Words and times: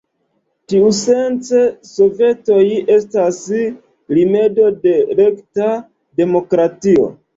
Tiusence 0.71 1.59
sovetoj 1.89 2.63
estas 2.95 3.43
rimedo 4.19 4.73
de 4.87 4.95
rekta 5.21 5.69
demokratio. 6.23 7.07